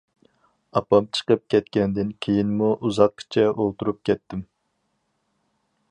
ئاپام 0.79 1.09
چىقىپ 1.17 1.43
كەتكەندىن 1.55 2.15
كېيىنمۇ 2.27 2.71
ئۇزاققىچە 2.89 3.47
ئولتۇرۇپ 3.53 4.01
كەتتىم. 4.11 4.45